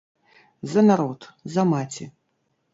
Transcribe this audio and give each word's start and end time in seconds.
За 0.71 0.81
народ, 0.89 1.29
за 1.57 1.69
маці. 1.75 2.11